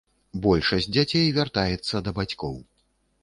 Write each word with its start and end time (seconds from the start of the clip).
Большасць 0.45 0.87
дзяцей 0.95 1.27
вяртаецца 1.37 1.95
да 2.07 2.15
бацькоў. 2.21 2.57